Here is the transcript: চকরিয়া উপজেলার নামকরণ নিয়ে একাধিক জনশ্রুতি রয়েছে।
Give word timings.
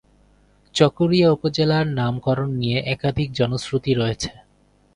চকরিয়া 0.75 1.27
উপজেলার 1.31 1.85
নামকরণ 1.97 2.49
নিয়ে 2.61 2.77
একাধিক 2.93 3.29
জনশ্রুতি 3.39 3.91
রয়েছে। 3.93 4.31